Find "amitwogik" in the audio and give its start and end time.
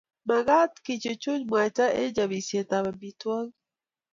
2.91-3.49